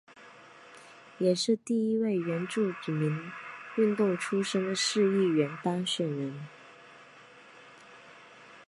[1.19, 3.31] 也是第一位原住民
[3.77, 6.47] 运动出身的市议员当选人。